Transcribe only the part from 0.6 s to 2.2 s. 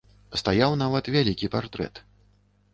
нават вялікі партрэт.